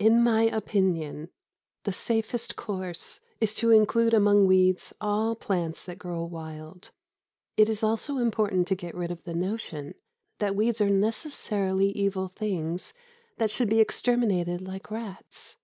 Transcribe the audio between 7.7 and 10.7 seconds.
also important to get rid of the notion that